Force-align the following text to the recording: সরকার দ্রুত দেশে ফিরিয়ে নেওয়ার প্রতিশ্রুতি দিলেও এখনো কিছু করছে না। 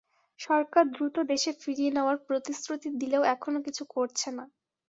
সরকার 0.39 0.83
দ্রুত 0.93 1.15
দেশে 1.31 1.51
ফিরিয়ে 1.61 1.91
নেওয়ার 1.95 2.17
প্রতিশ্রুতি 2.27 2.89
দিলেও 3.01 3.23
এখনো 3.33 3.59
কিছু 3.65 3.83
করছে 3.93 4.29
না। 4.37 4.43